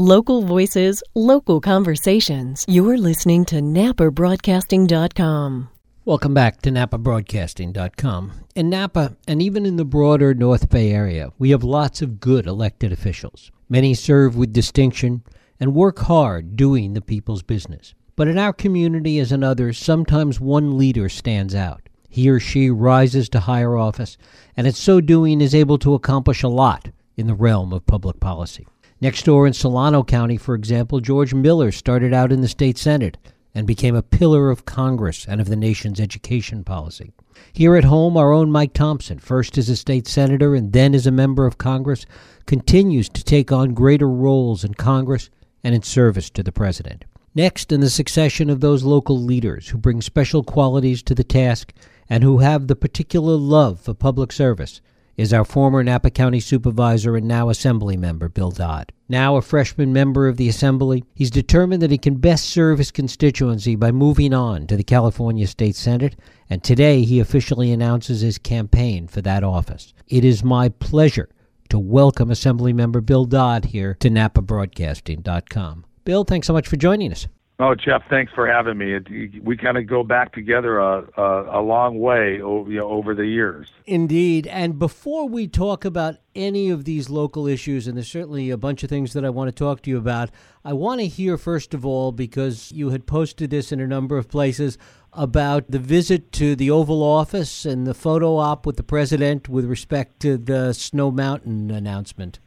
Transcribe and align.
Local 0.00 0.40
voices, 0.40 1.04
local 1.14 1.60
conversations. 1.60 2.64
You're 2.66 2.96
listening 2.96 3.44
to 3.44 3.56
NapaBroadcasting.com. 3.56 5.68
Welcome 6.06 6.32
back 6.32 6.62
to 6.62 6.70
NapaBroadcasting.com. 6.70 8.32
In 8.54 8.70
Napa, 8.70 9.14
and 9.28 9.42
even 9.42 9.66
in 9.66 9.76
the 9.76 9.84
broader 9.84 10.32
North 10.32 10.70
Bay 10.70 10.90
area, 10.90 11.28
we 11.38 11.50
have 11.50 11.62
lots 11.62 12.00
of 12.00 12.18
good 12.18 12.46
elected 12.46 12.92
officials. 12.92 13.52
Many 13.68 13.92
serve 13.92 14.36
with 14.36 14.54
distinction 14.54 15.22
and 15.60 15.74
work 15.74 15.98
hard 15.98 16.56
doing 16.56 16.94
the 16.94 17.02
people's 17.02 17.42
business. 17.42 17.92
But 18.16 18.26
in 18.26 18.38
our 18.38 18.54
community, 18.54 19.18
as 19.18 19.32
in 19.32 19.44
others, 19.44 19.76
sometimes 19.76 20.40
one 20.40 20.78
leader 20.78 21.10
stands 21.10 21.54
out. 21.54 21.90
He 22.08 22.30
or 22.30 22.40
she 22.40 22.70
rises 22.70 23.28
to 23.28 23.40
higher 23.40 23.76
office, 23.76 24.16
and 24.56 24.66
in 24.66 24.72
so 24.72 25.02
doing 25.02 25.42
is 25.42 25.54
able 25.54 25.76
to 25.80 25.92
accomplish 25.92 26.42
a 26.42 26.48
lot 26.48 26.88
in 27.18 27.26
the 27.26 27.34
realm 27.34 27.74
of 27.74 27.86
public 27.86 28.18
policy. 28.18 28.66
Next 29.02 29.24
door 29.24 29.46
in 29.46 29.54
Solano 29.54 30.02
County, 30.02 30.36
for 30.36 30.54
example, 30.54 31.00
George 31.00 31.32
Miller 31.32 31.72
started 31.72 32.12
out 32.12 32.32
in 32.32 32.42
the 32.42 32.48
state 32.48 32.76
senate 32.76 33.16
and 33.54 33.66
became 33.66 33.94
a 33.94 34.02
pillar 34.02 34.50
of 34.50 34.66
Congress 34.66 35.24
and 35.26 35.40
of 35.40 35.48
the 35.48 35.56
nation's 35.56 35.98
education 35.98 36.64
policy. 36.64 37.12
Here 37.54 37.76
at 37.76 37.84
home, 37.84 38.18
our 38.18 38.30
own 38.30 38.50
Mike 38.50 38.74
Thompson, 38.74 39.18
first 39.18 39.56
as 39.56 39.70
a 39.70 39.76
state 39.76 40.06
senator 40.06 40.54
and 40.54 40.74
then 40.74 40.94
as 40.94 41.06
a 41.06 41.10
member 41.10 41.46
of 41.46 41.56
Congress, 41.56 42.04
continues 42.44 43.08
to 43.08 43.24
take 43.24 43.50
on 43.50 43.72
greater 43.72 44.08
roles 44.08 44.64
in 44.64 44.74
Congress 44.74 45.30
and 45.64 45.74
in 45.74 45.82
service 45.82 46.28
to 46.30 46.42
the 46.42 46.52
president. 46.52 47.06
Next 47.34 47.72
in 47.72 47.80
the 47.80 47.88
succession 47.88 48.50
of 48.50 48.60
those 48.60 48.84
local 48.84 49.18
leaders 49.18 49.68
who 49.68 49.78
bring 49.78 50.02
special 50.02 50.44
qualities 50.44 51.02
to 51.04 51.14
the 51.14 51.24
task 51.24 51.72
and 52.08 52.22
who 52.22 52.38
have 52.38 52.66
the 52.66 52.76
particular 52.76 53.36
love 53.36 53.80
for 53.80 53.94
public 53.94 54.30
service 54.30 54.82
is 55.20 55.34
our 55.34 55.44
former 55.44 55.84
Napa 55.84 56.08
County 56.08 56.40
Supervisor 56.40 57.14
and 57.14 57.28
now 57.28 57.50
Assembly 57.50 57.94
member, 57.94 58.30
Bill 58.30 58.50
Dodd. 58.50 58.90
Now 59.06 59.36
a 59.36 59.42
freshman 59.42 59.92
member 59.92 60.26
of 60.26 60.38
the 60.38 60.48
Assembly, 60.48 61.04
he's 61.14 61.30
determined 61.30 61.82
that 61.82 61.90
he 61.90 61.98
can 61.98 62.14
best 62.14 62.46
serve 62.46 62.78
his 62.78 62.90
constituency 62.90 63.76
by 63.76 63.92
moving 63.92 64.32
on 64.32 64.66
to 64.68 64.78
the 64.78 64.82
California 64.82 65.46
State 65.46 65.76
Senate, 65.76 66.16
and 66.48 66.64
today 66.64 67.02
he 67.02 67.20
officially 67.20 67.70
announces 67.70 68.22
his 68.22 68.38
campaign 68.38 69.06
for 69.06 69.20
that 69.20 69.44
office. 69.44 69.92
It 70.08 70.24
is 70.24 70.42
my 70.42 70.70
pleasure 70.70 71.28
to 71.68 71.78
welcome 71.78 72.30
Assembly 72.30 72.72
member 72.72 73.02
Bill 73.02 73.26
Dodd 73.26 73.66
here 73.66 73.98
to 74.00 74.08
NapaBroadcasting.com. 74.08 75.84
Bill, 76.06 76.24
thanks 76.24 76.46
so 76.46 76.54
much 76.54 76.66
for 76.66 76.76
joining 76.76 77.12
us. 77.12 77.26
Oh, 77.62 77.74
Jeff, 77.74 78.02
thanks 78.08 78.32
for 78.32 78.46
having 78.46 78.78
me. 78.78 78.98
We 79.42 79.54
kind 79.54 79.76
of 79.76 79.86
go 79.86 80.02
back 80.02 80.32
together 80.32 80.78
a, 80.78 81.04
a, 81.18 81.60
a 81.60 81.62
long 81.62 81.98
way 81.98 82.40
over, 82.40 82.70
you 82.70 82.78
know, 82.78 82.88
over 82.88 83.14
the 83.14 83.26
years. 83.26 83.70
Indeed. 83.84 84.46
And 84.46 84.78
before 84.78 85.28
we 85.28 85.46
talk 85.46 85.84
about 85.84 86.16
any 86.34 86.70
of 86.70 86.86
these 86.86 87.10
local 87.10 87.46
issues, 87.46 87.86
and 87.86 87.98
there's 87.98 88.10
certainly 88.10 88.48
a 88.48 88.56
bunch 88.56 88.82
of 88.82 88.88
things 88.88 89.12
that 89.12 89.26
I 89.26 89.28
want 89.28 89.48
to 89.48 89.52
talk 89.52 89.82
to 89.82 89.90
you 89.90 89.98
about, 89.98 90.30
I 90.64 90.72
want 90.72 91.02
to 91.02 91.06
hear, 91.06 91.36
first 91.36 91.74
of 91.74 91.84
all, 91.84 92.12
because 92.12 92.72
you 92.72 92.88
had 92.88 93.06
posted 93.06 93.50
this 93.50 93.72
in 93.72 93.78
a 93.78 93.86
number 93.86 94.16
of 94.16 94.30
places, 94.30 94.78
about 95.12 95.70
the 95.70 95.78
visit 95.78 96.32
to 96.32 96.56
the 96.56 96.70
Oval 96.70 97.02
Office 97.02 97.66
and 97.66 97.86
the 97.86 97.92
photo 97.92 98.36
op 98.36 98.64
with 98.64 98.78
the 98.78 98.82
president 98.82 99.50
with 99.50 99.66
respect 99.66 100.20
to 100.20 100.38
the 100.38 100.72
Snow 100.72 101.10
Mountain 101.10 101.70
announcement 101.70 102.38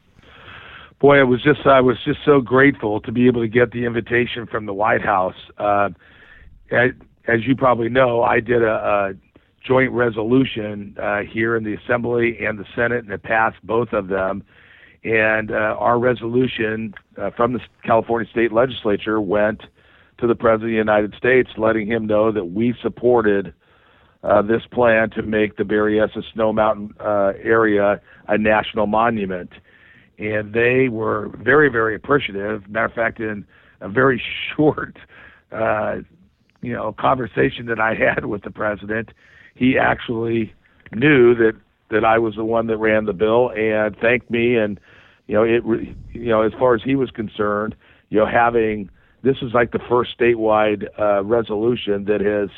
boy, 1.04 1.20
it 1.20 1.26
was 1.26 1.44
just 1.44 1.68
I 1.68 1.82
was 1.82 1.98
just 2.06 2.20
so 2.26 2.40
grateful 2.40 3.02
to 3.02 3.12
be 3.12 3.28
able 3.28 3.42
to 3.42 3.48
get 3.50 3.72
the 3.72 3.86
invitation 3.86 4.48
from 4.48 4.66
the 4.66 4.73
White 4.73 5.02
House. 5.02 5.36
Uh, 5.58 5.90
as 6.72 7.45
you 7.45 7.56
probably 7.58 7.90
know, 7.90 8.23
I 8.23 8.40
did 8.40 8.64
a, 8.64 8.72
a 8.72 9.14
joint 9.68 9.92
resolution 9.92 10.95
uh, 11.02 11.20
here 11.30 11.58
in 11.58 11.66
the 11.66 11.76
Assembly 11.76 12.38
and 12.40 12.58
the 12.58 12.66
Senate, 12.73 13.04
and 13.04 13.12
it 13.12 13.22
passed 13.22 13.58
both 13.64 13.92
of 13.92 14.08
them. 14.08 14.44
And 15.04 15.52
uh, 15.52 15.76
our 15.78 16.00
resolution 16.00 16.94
uh, 17.22 17.32
from 17.36 17.52
the 17.52 17.60
California 17.86 18.30
State 18.32 18.54
Legislature 18.54 19.20
went 19.20 19.64
to 20.20 20.28
the 20.28 20.36
President 20.36 20.64
of 20.64 20.72
the 20.72 20.78
United 20.78 21.16
States, 21.17 21.50
letting 21.58 21.86
him 21.86 22.08
know 22.08 22.32
that 22.32 22.45
we 22.45 22.73
supported 22.82 23.54
uh, 24.23 24.42
this 24.42 24.62
plan 24.72 25.10
to 25.10 25.22
make 25.22 25.58
the 25.58 25.64
Berryessa 25.64 26.23
Snow 26.33 26.54
Mountain 26.54 26.94
uh, 27.02 27.33
area 27.44 28.00
a 28.30 28.38
national 28.38 28.88
monument 28.88 29.50
and 30.18 30.54
they 30.54 30.90
were 30.90 31.30
very, 31.38 31.70
very 31.70 31.96
appreciative. 31.96 32.70
Matter 32.70 32.86
of 32.86 32.94
fact, 32.94 33.20
in 33.20 33.46
a 33.82 33.90
very 33.90 34.22
short, 34.56 34.98
uh, 35.52 35.98
you 36.62 36.74
know, 36.74 36.94
conversation 36.94 37.66
that 37.68 37.80
I 37.80 37.94
had 37.94 38.26
with 38.26 38.44
the 38.44 38.52
president, 38.52 39.10
he 39.56 39.78
actually 39.78 40.54
knew 40.92 41.36
that 41.36 41.54
that 41.90 42.04
I 42.04 42.18
was 42.18 42.36
the 42.36 42.46
one 42.46 42.68
that 42.68 42.78
ran 42.78 43.06
the 43.06 43.14
bill 43.14 43.52
and 43.52 43.96
thanked 43.98 44.32
me. 44.32 44.56
And 44.56 44.80
you 45.28 45.36
know, 45.36 45.44
it, 45.44 45.64
you 46.12 46.30
know, 46.30 46.42
as 46.42 46.52
far 46.54 46.74
as 46.74 46.82
he 46.84 46.95
was 46.95 47.12
concerned, 47.12 47.76
you 48.10 48.20
know, 48.20 48.26
having 48.26 48.90
this 49.24 49.38
is 49.42 49.54
like 49.54 49.72
the 49.72 49.80
first 49.90 50.18
statewide 50.18 50.88
uh, 51.00 51.24
resolution 51.24 52.06
that 52.06 52.22
has, 52.22 52.50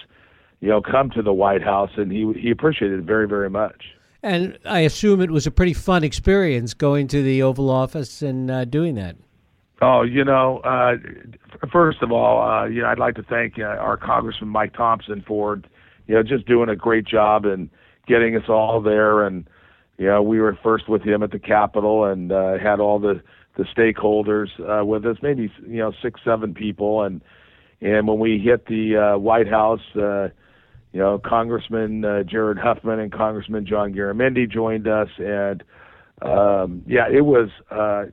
you 0.62 0.70
know, 0.70 0.82
come 0.82 1.10
to 1.12 1.22
the 1.22 1.34
White 1.34 1.62
House, 1.62 1.92
and 1.98 2.12
he 2.12 2.32
he 2.40 2.52
appreciated 2.52 3.00
it 3.00 3.06
very, 3.06 3.28
very 3.28 3.50
much. 3.50 3.84
And 4.26 4.58
I 4.66 4.80
assume 4.80 5.22
it 5.22 5.30
was 5.30 5.46
a 5.46 5.52
pretty 5.52 5.74
fun 5.74 6.04
experience 6.04 6.74
going 6.74 7.08
to 7.10 7.22
the 7.22 7.44
Oval 7.44 7.70
Office 7.70 8.24
and 8.24 8.50
uh, 8.50 8.66
doing 8.66 8.96
that. 8.96 9.16
Oh, 9.84 10.02
you 10.02 10.24
know, 10.26 10.62
uh, 10.64 10.96
first 11.72 12.02
of 12.02 12.12
all, 12.12 12.42
uh, 12.42 12.66
you 12.66 12.82
know, 12.82 12.88
I'd 12.88 12.98
like 12.98 13.14
to 13.18 13.24
thank 13.24 13.60
uh, 13.60 13.64
our 13.66 13.98
Congressman 13.98 14.50
Mike 14.50 14.74
Thompson 14.74 15.24
for, 15.28 15.62
you 16.08 16.16
know, 16.16 16.24
just 16.24 16.48
doing 16.48 16.70
a 16.70 16.76
great 16.76 17.06
job 17.06 17.46
and 17.46 17.70
getting 18.08 18.36
us 18.36 18.50
all 18.50 18.82
there. 18.82 19.28
And 19.28 19.48
you 20.00 20.08
know, 20.08 20.24
we 20.24 20.40
were 20.40 20.58
first 20.64 20.90
with 20.90 21.04
him 21.04 21.22
at 21.22 21.30
the 21.30 21.38
Capitol 21.38 22.06
and 22.06 22.32
uh, 22.32 22.58
had 22.58 22.80
all 22.80 22.98
the 22.98 23.22
the 23.58 23.66
stakeholders 23.66 24.48
uh, 24.60 24.84
with 24.84 25.06
us, 25.06 25.18
maybe 25.22 25.52
you 25.68 25.78
know 25.78 25.94
six, 26.02 26.20
seven 26.26 26.56
people. 26.56 27.04
And 27.04 27.22
and 27.80 28.08
when 28.08 28.18
we 28.18 28.40
hit 28.40 28.66
the 28.66 28.98
uh, 29.14 29.18
White 29.20 29.48
House. 29.48 29.96
Uh, 29.96 30.30
you 30.96 31.02
know, 31.02 31.20
Congressman 31.20 32.06
uh, 32.06 32.24
Jared 32.24 32.58
Huffman 32.58 33.02
and 33.02 33.12
Congressman 33.12 33.66
John 33.66 33.94
Garamendi 33.94 34.50
joined 34.50 34.88
us, 34.88 35.10
and 35.18 35.62
um, 36.22 36.84
yeah, 36.88 37.10
it 37.12 37.26
was 37.26 37.50
uh, 37.70 38.06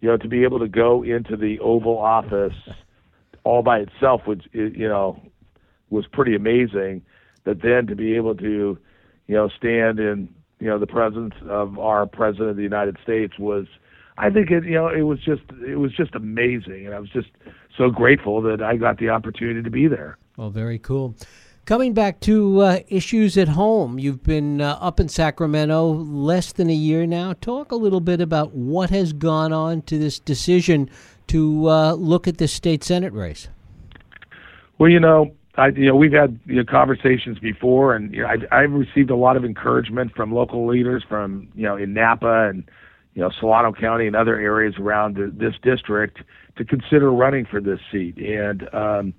you 0.00 0.08
know 0.08 0.16
to 0.16 0.28
be 0.28 0.42
able 0.42 0.58
to 0.60 0.66
go 0.66 1.02
into 1.02 1.36
the 1.36 1.58
Oval 1.60 1.98
Office 1.98 2.54
all 3.44 3.62
by 3.62 3.80
itself, 3.80 4.22
which 4.24 4.44
you 4.52 4.88
know 4.88 5.20
was 5.90 6.06
pretty 6.10 6.34
amazing. 6.34 7.02
But 7.44 7.60
then 7.60 7.86
to 7.88 7.94
be 7.94 8.16
able 8.16 8.34
to 8.36 8.78
you 9.26 9.34
know 9.34 9.50
stand 9.50 10.00
in 10.00 10.34
you 10.58 10.68
know 10.68 10.78
the 10.78 10.86
presence 10.86 11.34
of 11.50 11.78
our 11.78 12.06
president 12.06 12.48
of 12.48 12.56
the 12.56 12.62
United 12.62 12.96
States 13.02 13.38
was. 13.38 13.66
I 14.18 14.28
think 14.28 14.50
it, 14.50 14.64
you 14.64 14.74
know, 14.74 14.88
it 14.88 15.02
was 15.02 15.20
just, 15.20 15.40
it 15.66 15.76
was 15.76 15.90
just 15.90 16.14
amazing, 16.14 16.84
and 16.84 16.94
I 16.94 16.98
was 16.98 17.08
just 17.08 17.28
so 17.78 17.88
grateful 17.88 18.42
that 18.42 18.62
I 18.62 18.76
got 18.76 18.98
the 18.98 19.08
opportunity 19.08 19.62
to 19.62 19.70
be 19.70 19.88
there. 19.88 20.18
Well, 20.36 20.50
very 20.50 20.78
cool. 20.78 21.14
Coming 21.64 21.92
back 21.92 22.18
to 22.20 22.60
uh, 22.60 22.78
issues 22.88 23.38
at 23.38 23.46
home, 23.46 23.96
you've 23.96 24.24
been 24.24 24.60
uh, 24.60 24.78
up 24.80 24.98
in 24.98 25.08
Sacramento 25.08 25.92
less 25.92 26.52
than 26.52 26.68
a 26.68 26.74
year 26.74 27.06
now. 27.06 27.34
Talk 27.34 27.70
a 27.70 27.76
little 27.76 28.00
bit 28.00 28.20
about 28.20 28.52
what 28.52 28.90
has 28.90 29.12
gone 29.12 29.52
on 29.52 29.82
to 29.82 29.96
this 29.96 30.18
decision 30.18 30.90
to 31.28 31.68
uh, 31.68 31.92
look 31.92 32.26
at 32.26 32.38
this 32.38 32.52
state 32.52 32.82
senate 32.82 33.12
race. 33.12 33.48
Well, 34.78 34.90
you 34.90 34.98
know, 34.98 35.36
I, 35.54 35.68
you 35.68 35.86
know, 35.86 35.94
we've 35.94 36.12
had 36.12 36.40
you 36.46 36.56
know, 36.56 36.64
conversations 36.64 37.38
before, 37.38 37.94
and 37.94 38.12
you 38.12 38.22
know, 38.22 38.28
I, 38.28 38.62
I've 38.62 38.72
received 38.72 39.10
a 39.10 39.16
lot 39.16 39.36
of 39.36 39.44
encouragement 39.44 40.16
from 40.16 40.34
local 40.34 40.66
leaders 40.66 41.04
from 41.08 41.48
you 41.54 41.62
know 41.62 41.76
in 41.76 41.94
Napa 41.94 42.48
and 42.48 42.64
you 43.14 43.22
know 43.22 43.30
Solano 43.38 43.72
County 43.72 44.08
and 44.08 44.16
other 44.16 44.34
areas 44.36 44.74
around 44.80 45.14
the, 45.14 45.32
this 45.32 45.54
district 45.62 46.18
to 46.56 46.64
consider 46.64 47.12
running 47.12 47.46
for 47.46 47.60
this 47.60 47.78
seat, 47.92 48.16
and 48.16 48.68
um, 48.74 49.14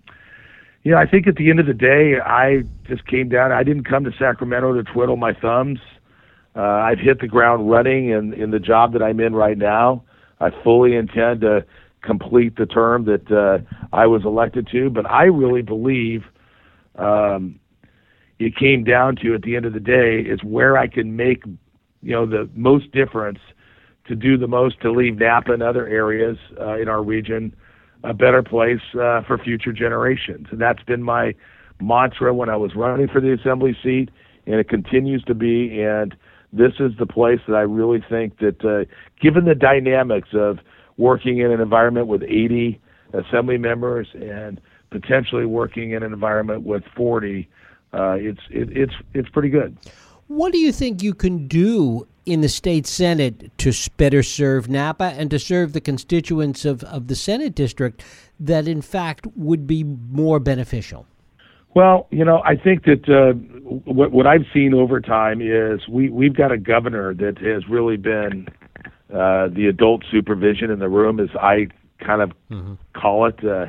you 0.83 0.91
know, 0.91 0.97
I 0.97 1.07
think 1.07 1.27
at 1.27 1.35
the 1.35 1.49
end 1.49 1.59
of 1.59 1.65
the 1.65 1.73
day, 1.73 2.15
I 2.23 2.63
just 2.87 3.07
came 3.07 3.29
down. 3.29 3.51
I 3.51 3.63
didn't 3.63 3.85
come 3.85 4.03
to 4.03 4.11
Sacramento 4.19 4.73
to 4.73 4.83
twiddle 4.83 5.15
my 5.15 5.33
thumbs. 5.33 5.79
Uh, 6.55 6.61
I've 6.61 6.99
hit 6.99 7.19
the 7.19 7.27
ground 7.27 7.69
running 7.69 8.09
in, 8.09 8.33
in 8.33 8.51
the 8.51 8.59
job 8.59 8.93
that 8.93 9.01
I'm 9.01 9.19
in 9.19 9.33
right 9.33 9.57
now. 9.57 10.03
I 10.39 10.49
fully 10.63 10.95
intend 10.95 11.41
to 11.41 11.65
complete 12.01 12.57
the 12.57 12.65
term 12.65 13.05
that 13.05 13.31
uh, 13.31 13.59
I 13.95 14.07
was 14.07 14.23
elected 14.25 14.67
to, 14.73 14.89
but 14.89 15.09
I 15.09 15.23
really 15.23 15.61
believe 15.61 16.23
um, 16.95 17.59
it 18.39 18.55
came 18.57 18.83
down 18.83 19.15
to, 19.23 19.33
at 19.33 19.41
the 19.43 19.55
end 19.55 19.65
of 19.65 19.73
the 19.73 19.79
day, 19.79 20.19
is 20.19 20.43
where 20.43 20.77
I 20.77 20.87
can 20.87 21.15
make, 21.15 21.43
you 22.01 22.11
know, 22.11 22.25
the 22.25 22.49
most 22.53 22.91
difference 22.91 23.39
to 24.07 24.15
do 24.15 24.37
the 24.37 24.47
most 24.47 24.81
to 24.81 24.91
leave 24.91 25.17
Napa 25.17 25.53
and 25.53 25.63
other 25.63 25.87
areas 25.87 26.37
uh, 26.59 26.77
in 26.77 26.89
our 26.89 27.01
region 27.01 27.55
a 28.03 28.13
better 28.13 28.43
place 28.43 28.81
uh, 28.93 29.21
for 29.21 29.37
future 29.37 29.71
generations. 29.71 30.47
And 30.51 30.59
that's 30.59 30.83
been 30.83 31.03
my 31.03 31.35
mantra 31.81 32.33
when 32.33 32.49
I 32.49 32.55
was 32.55 32.75
running 32.75 33.07
for 33.07 33.21
the 33.21 33.33
assembly 33.33 33.77
seat, 33.83 34.09
and 34.45 34.55
it 34.55 34.69
continues 34.69 35.23
to 35.25 35.33
be. 35.33 35.81
And 35.81 36.15
this 36.51 36.73
is 36.79 36.91
the 36.99 37.05
place 37.05 37.39
that 37.47 37.55
I 37.55 37.61
really 37.61 38.03
think 38.07 38.39
that, 38.39 38.63
uh, 38.63 38.85
given 39.21 39.45
the 39.45 39.55
dynamics 39.55 40.29
of 40.33 40.59
working 40.97 41.39
in 41.39 41.51
an 41.51 41.59
environment 41.59 42.07
with 42.07 42.23
80 42.23 42.79
assembly 43.13 43.57
members 43.57 44.07
and 44.13 44.59
potentially 44.91 45.45
working 45.45 45.91
in 45.91 46.03
an 46.03 46.13
environment 46.13 46.63
with 46.63 46.83
40, 46.95 47.49
uh, 47.93 48.17
it's 48.19 48.41
it, 48.49 48.75
it's 48.75 48.93
it's 49.13 49.29
pretty 49.29 49.49
good. 49.49 49.77
What 50.27 50.51
do 50.53 50.57
you 50.59 50.71
think 50.71 51.03
you 51.03 51.13
can 51.13 51.47
do 51.47 52.07
in 52.25 52.41
the 52.41 52.49
state 52.49 52.87
senate 52.87 53.51
to 53.57 53.73
better 53.97 54.23
serve 54.23 54.69
Napa 54.69 55.13
and 55.17 55.29
to 55.31 55.39
serve 55.39 55.73
the 55.73 55.81
constituents 55.81 56.65
of, 56.65 56.83
of 56.85 57.07
the 57.07 57.15
Senate 57.15 57.53
district 57.53 58.03
that, 58.39 58.67
in 58.67 58.81
fact, 58.81 59.27
would 59.35 59.67
be 59.67 59.83
more 59.83 60.39
beneficial? 60.39 61.05
Well, 61.75 62.07
you 62.11 62.23
know, 62.23 62.41
I 62.45 62.55
think 62.55 62.83
that 62.85 63.09
uh, 63.09 63.33
what 63.91 64.11
what 64.11 64.27
I've 64.27 64.45
seen 64.53 64.73
over 64.75 65.01
time 65.01 65.41
is 65.41 65.87
we 65.87 66.09
we've 66.09 66.35
got 66.35 66.51
a 66.51 66.57
governor 66.57 67.15
that 67.15 67.39
has 67.39 67.67
really 67.67 67.97
been 67.97 68.47
uh, 69.11 69.47
the 69.47 69.67
adult 69.67 70.03
supervision 70.11 70.69
in 70.69 70.79
the 70.79 70.89
room, 70.89 71.19
as 71.19 71.29
I 71.35 71.67
kind 71.99 72.21
of 72.21 72.31
mm-hmm. 72.51 72.73
call 72.93 73.25
it. 73.25 73.43
Uh, 73.43 73.67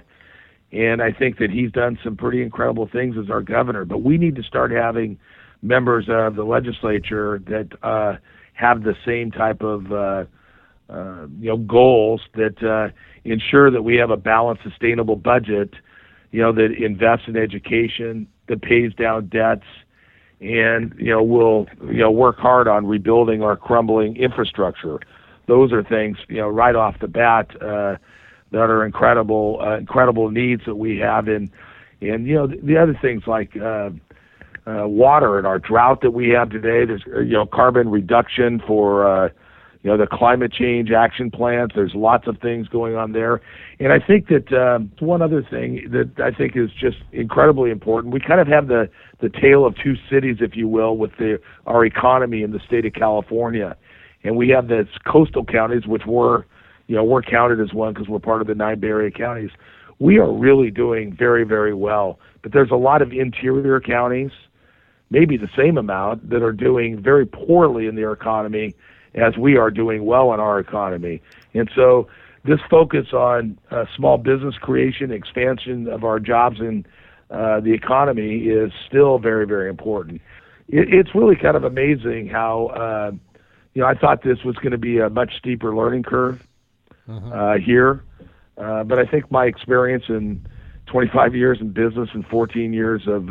and 0.70 1.00
I 1.00 1.12
think 1.12 1.38
that 1.38 1.50
he's 1.50 1.70
done 1.70 1.98
some 2.04 2.16
pretty 2.16 2.42
incredible 2.42 2.88
things 2.88 3.16
as 3.16 3.30
our 3.30 3.40
governor. 3.40 3.84
But 3.84 4.02
we 4.02 4.18
need 4.18 4.36
to 4.36 4.42
start 4.42 4.70
having 4.70 5.18
members 5.64 6.06
of 6.08 6.36
the 6.36 6.44
legislature 6.44 7.40
that 7.46 7.68
uh, 7.82 8.16
have 8.52 8.82
the 8.82 8.94
same 9.04 9.30
type 9.30 9.62
of 9.62 9.90
uh, 9.90 10.24
uh, 10.88 11.26
you 11.40 11.48
know 11.48 11.56
goals 11.56 12.20
that 12.34 12.62
uh, 12.62 12.92
ensure 13.24 13.70
that 13.70 13.82
we 13.82 13.96
have 13.96 14.10
a 14.10 14.16
balanced, 14.16 14.62
sustainable 14.62 15.16
budget. 15.16 15.74
You 16.30 16.42
know 16.42 16.52
that 16.52 16.72
invests 16.72 17.26
in 17.26 17.36
education, 17.36 18.28
that 18.48 18.60
pays 18.62 18.92
down 18.94 19.28
debts, 19.28 19.64
and 20.40 20.94
you 20.98 21.10
know 21.10 21.22
will 21.22 21.66
you 21.86 22.00
know 22.00 22.10
work 22.10 22.38
hard 22.38 22.68
on 22.68 22.86
rebuilding 22.86 23.42
our 23.42 23.56
crumbling 23.56 24.16
infrastructure. 24.16 25.00
Those 25.46 25.72
are 25.72 25.82
things 25.82 26.18
you 26.28 26.36
know 26.36 26.48
right 26.48 26.74
off 26.74 26.96
the 27.00 27.08
bat 27.08 27.50
uh, 27.62 27.96
that 28.50 28.70
are 28.70 28.84
incredible 28.84 29.60
uh, 29.62 29.78
incredible 29.78 30.30
needs 30.30 30.62
that 30.66 30.76
we 30.76 30.98
have 30.98 31.28
in 31.28 31.50
and 32.02 32.26
you 32.26 32.34
know 32.34 32.46
the, 32.46 32.56
the 32.62 32.76
other 32.76 32.98
things 33.00 33.22
like 33.26 33.56
uh, 33.56 33.90
uh, 34.66 34.88
water 34.88 35.38
and 35.38 35.46
our 35.46 35.58
drought 35.58 36.00
that 36.02 36.12
we 36.12 36.30
have 36.30 36.50
today. 36.50 36.84
There's 36.86 37.04
uh, 37.14 37.20
you 37.20 37.32
know 37.32 37.46
carbon 37.46 37.90
reduction 37.90 38.62
for 38.66 39.06
uh, 39.06 39.28
you 39.82 39.90
know 39.90 39.98
the 39.98 40.06
climate 40.06 40.52
change 40.52 40.90
action 40.90 41.30
plans. 41.30 41.72
There's 41.74 41.92
lots 41.94 42.26
of 42.26 42.38
things 42.40 42.66
going 42.68 42.96
on 42.96 43.12
there, 43.12 43.42
and 43.78 43.92
I 43.92 43.98
think 44.04 44.28
that 44.28 44.50
um, 44.52 44.90
one 45.00 45.20
other 45.20 45.42
thing 45.42 45.88
that 45.92 46.18
I 46.22 46.34
think 46.34 46.56
is 46.56 46.70
just 46.80 46.96
incredibly 47.12 47.70
important. 47.70 48.14
We 48.14 48.20
kind 48.20 48.40
of 48.40 48.48
have 48.48 48.68
the 48.68 48.88
the 49.20 49.28
tale 49.28 49.66
of 49.66 49.74
two 49.76 49.94
cities, 50.10 50.38
if 50.40 50.56
you 50.56 50.66
will, 50.66 50.96
with 50.96 51.12
the 51.18 51.38
our 51.66 51.84
economy 51.84 52.42
in 52.42 52.52
the 52.52 52.60
state 52.66 52.86
of 52.86 52.94
California, 52.94 53.76
and 54.24 54.36
we 54.36 54.48
have 54.48 54.68
the 54.68 54.88
coastal 55.06 55.44
counties, 55.44 55.86
which 55.86 56.06
were 56.06 56.46
you 56.86 56.96
know 56.96 57.04
we're 57.04 57.22
counted 57.22 57.60
as 57.60 57.74
one 57.74 57.92
because 57.92 58.08
we're 58.08 58.18
part 58.18 58.40
of 58.40 58.46
the 58.46 58.54
nine 58.54 58.80
Bay 58.80 58.88
Area 58.88 59.10
counties. 59.10 59.50
We 59.98 60.18
are 60.18 60.32
really 60.32 60.70
doing 60.70 61.14
very 61.14 61.44
very 61.44 61.74
well, 61.74 62.18
but 62.42 62.54
there's 62.54 62.70
a 62.70 62.76
lot 62.76 63.02
of 63.02 63.12
interior 63.12 63.78
counties 63.78 64.30
maybe 65.14 65.36
the 65.36 65.48
same 65.56 65.78
amount 65.78 66.28
that 66.28 66.42
are 66.42 66.52
doing 66.52 67.00
very 67.00 67.24
poorly 67.24 67.86
in 67.86 67.94
their 67.94 68.12
economy 68.12 68.74
as 69.14 69.36
we 69.38 69.56
are 69.56 69.70
doing 69.70 70.04
well 70.04 70.34
in 70.34 70.40
our 70.40 70.58
economy. 70.58 71.22
And 71.54 71.70
so 71.72 72.08
this 72.44 72.58
focus 72.68 73.12
on 73.12 73.56
uh, 73.70 73.84
small 73.96 74.18
business 74.18 74.56
creation, 74.56 75.12
expansion 75.12 75.86
of 75.86 76.02
our 76.02 76.18
jobs 76.18 76.58
in 76.58 76.84
uh, 77.30 77.60
the 77.60 77.72
economy 77.72 78.48
is 78.48 78.72
still 78.88 79.18
very, 79.18 79.46
very 79.46 79.70
important. 79.70 80.20
It, 80.68 80.92
it's 80.92 81.14
really 81.14 81.36
kind 81.36 81.56
of 81.56 81.62
amazing 81.62 82.28
how, 82.28 82.66
uh, 82.66 83.12
you 83.72 83.82
know, 83.82 83.88
I 83.88 83.94
thought 83.94 84.24
this 84.24 84.42
was 84.44 84.56
going 84.56 84.72
to 84.72 84.78
be 84.78 84.98
a 84.98 85.08
much 85.08 85.38
steeper 85.38 85.76
learning 85.76 86.02
curve 86.02 86.44
uh-huh. 87.08 87.28
uh, 87.28 87.58
here. 87.58 88.02
Uh, 88.58 88.82
but 88.82 88.98
I 88.98 89.04
think 89.06 89.30
my 89.30 89.46
experience 89.46 90.04
in 90.08 90.44
25 90.86 91.36
years 91.36 91.58
in 91.60 91.70
business 91.70 92.08
and 92.14 92.26
14 92.26 92.72
years 92.72 93.02
of 93.06 93.30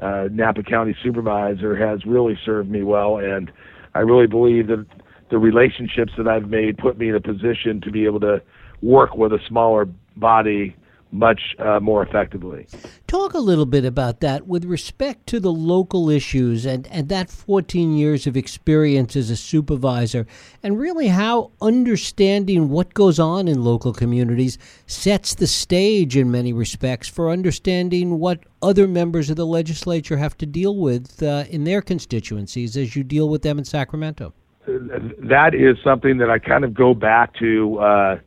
uh, 0.00 0.28
Napa 0.30 0.62
County 0.62 0.96
supervisor 1.02 1.76
has 1.76 2.04
really 2.04 2.38
served 2.44 2.70
me 2.70 2.82
well, 2.82 3.18
and 3.18 3.50
I 3.94 4.00
really 4.00 4.26
believe 4.26 4.68
that 4.68 4.86
the 5.30 5.38
relationships 5.38 6.12
that 6.18 6.28
I've 6.28 6.48
made 6.48 6.78
put 6.78 6.98
me 6.98 7.08
in 7.08 7.14
a 7.14 7.20
position 7.20 7.80
to 7.82 7.90
be 7.90 8.04
able 8.04 8.20
to 8.20 8.42
work 8.82 9.16
with 9.16 9.32
a 9.32 9.38
smaller 9.48 9.88
body 10.16 10.76
much 11.16 11.40
uh, 11.58 11.80
more 11.80 12.02
effectively. 12.02 12.66
Talk 13.06 13.34
a 13.34 13.38
little 13.38 13.66
bit 13.66 13.84
about 13.84 14.20
that 14.20 14.46
with 14.46 14.64
respect 14.64 15.26
to 15.28 15.40
the 15.40 15.52
local 15.52 16.10
issues 16.10 16.66
and, 16.66 16.86
and 16.88 17.08
that 17.08 17.30
14 17.30 17.96
years 17.96 18.26
of 18.26 18.36
experience 18.36 19.16
as 19.16 19.30
a 19.30 19.36
supervisor, 19.36 20.26
and 20.62 20.78
really 20.78 21.08
how 21.08 21.50
understanding 21.60 22.68
what 22.68 22.94
goes 22.94 23.18
on 23.18 23.48
in 23.48 23.64
local 23.64 23.92
communities 23.92 24.58
sets 24.86 25.34
the 25.34 25.46
stage 25.46 26.16
in 26.16 26.30
many 26.30 26.52
respects 26.52 27.08
for 27.08 27.30
understanding 27.30 28.18
what 28.18 28.40
other 28.62 28.86
members 28.86 29.30
of 29.30 29.36
the 29.36 29.46
legislature 29.46 30.16
have 30.16 30.36
to 30.36 30.46
deal 30.46 30.76
with 30.76 31.22
uh, 31.22 31.44
in 31.50 31.64
their 31.64 31.82
constituencies 31.82 32.76
as 32.76 32.96
you 32.96 33.04
deal 33.04 33.28
with 33.28 33.42
them 33.42 33.58
in 33.58 33.64
Sacramento. 33.64 34.32
That 34.66 35.54
is 35.54 35.76
something 35.84 36.18
that 36.18 36.28
I 36.28 36.38
kind 36.38 36.64
of 36.64 36.74
go 36.74 36.92
back 36.92 37.34
to. 37.38 37.78
Uh, 37.78 38.18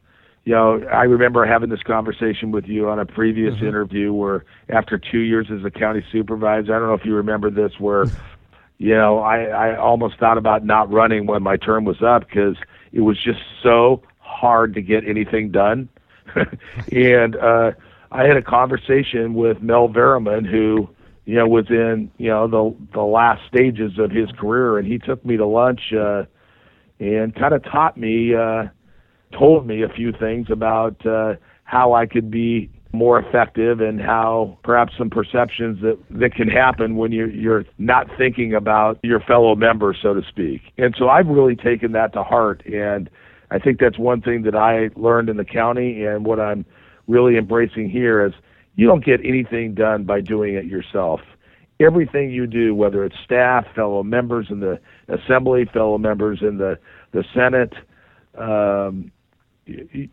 you 0.50 0.56
know, 0.56 0.82
I 0.92 1.04
remember 1.04 1.46
having 1.46 1.70
this 1.70 1.84
conversation 1.84 2.50
with 2.50 2.66
you 2.66 2.90
on 2.90 2.98
a 2.98 3.06
previous 3.06 3.54
mm-hmm. 3.54 3.68
interview 3.68 4.12
where 4.12 4.46
after 4.70 4.98
two 4.98 5.20
years 5.20 5.46
as 5.52 5.64
a 5.64 5.70
county 5.70 6.04
supervisor, 6.12 6.76
I 6.76 6.80
don't 6.80 6.88
know 6.88 6.96
if 6.96 7.06
you 7.06 7.14
remember 7.14 7.52
this, 7.52 7.74
where, 7.78 8.06
you 8.80 8.96
know, 8.96 9.20
I, 9.20 9.44
I 9.44 9.78
almost 9.78 10.18
thought 10.18 10.40
about 10.40 10.66
not 10.66 10.92
running 10.92 11.28
when 11.28 11.44
my 11.44 11.56
term 11.56 11.86
was 11.86 12.02
up 12.02 12.28
because 12.28 12.56
it 12.92 13.02
was 13.02 13.24
just 13.24 13.38
so 13.62 14.02
hard 14.18 14.74
to 14.74 14.82
get 14.82 15.08
anything 15.08 15.52
done. 15.52 15.88
and 16.92 17.36
uh, 17.36 17.74
I 18.12 18.24
had 18.24 18.36
a 18.36 18.42
conversation 18.42 19.36
with 19.36 19.62
Mel 19.62 19.88
Varrelman, 19.88 20.50
who, 20.50 20.90
you 21.26 21.36
know, 21.36 21.48
was 21.48 21.70
in, 21.70 22.10
you 22.18 22.30
know, 22.30 22.48
the 22.48 22.76
the 22.96 23.04
last 23.04 23.44
stages 23.48 24.00
of 24.00 24.10
his 24.10 24.32
career, 24.32 24.80
and 24.80 24.88
he 24.88 24.98
took 24.98 25.24
me 25.24 25.38
to 25.38 25.46
lunch 25.46 25.94
uh, 25.94 26.24
and 27.00 27.36
kind 27.36 27.54
of 27.54 27.64
taught 27.66 27.98
me. 27.98 28.34
Uh, 28.34 28.70
told 29.38 29.66
me 29.68 29.84
a 29.84 29.90
few 29.90 30.12
things 30.12 30.48
about 30.50 31.06
uh, 31.06 31.36
how 31.64 31.94
I 31.94 32.06
could 32.06 32.32
be 32.32 32.70
more 32.92 33.20
effective 33.20 33.82
and 33.82 34.02
how 34.02 34.58
perhaps 34.64 34.94
some 34.98 35.10
perceptions 35.10 35.80
that, 35.82 35.98
that 36.10 36.34
can 36.34 36.48
happen 36.48 36.96
when 36.96 37.12
you, 37.12 37.28
you're 37.28 37.66
not 37.78 38.08
thinking 38.18 38.56
about 38.56 39.00
your 39.04 39.20
fellow 39.20 39.56
members, 39.56 39.98
so 40.02 40.14
to 40.14 40.22
speak. 40.28 40.62
And 40.78 40.96
so 40.98 41.08
I've 41.08 41.28
really 41.28 41.56
taken 41.56 41.92
that 41.92 42.14
to 42.14 42.24
heart. 42.24 42.66
And 42.66 43.10
I 43.52 43.60
think 43.60 43.80
that's 43.80 44.00
one 44.00 44.22
thing 44.22 44.42
that 44.44 44.56
I 44.56 44.90
learned 45.00 45.30
in 45.30 45.38
the 45.38 45.46
county 45.46 46.04
and 46.04 46.26
what 46.26 46.40
I'm 46.40 46.66
really 47.08 47.38
embracing 47.38 47.90
here 47.90 48.26
is 48.26 48.34
you 48.76 48.88
don't 48.88 49.06
get 49.06 49.20
anything 49.24 49.76
done 49.76 50.04
by 50.06 50.22
doing 50.22 50.56
it 50.56 50.66
yourself. 50.66 51.20
Everything 51.80 52.32
you 52.32 52.48
do, 52.48 52.74
whether 52.74 53.06
it's 53.06 53.16
staff, 53.24 53.66
fellow 53.76 54.04
members 54.04 54.48
in 54.50 54.60
the 54.62 54.80
assembly, 55.08 55.66
fellow 55.72 55.98
members 55.98 56.40
in 56.42 56.58
the, 56.58 56.78
the 57.12 57.24
Senate, 57.34 57.74
um, 58.38 59.12